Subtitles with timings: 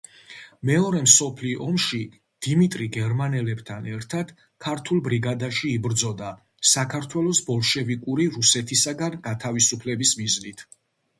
[0.67, 1.99] მეორე მსოფლიო ომში
[2.45, 4.31] დიმიტრი გერმანელებთან ერთად
[4.67, 6.31] ქართულ ბრიგადაში იბრძოდა
[6.73, 10.65] საქართველოს ბოლშევიკური რუსეთისაგან გათავისუფლების მიზნით.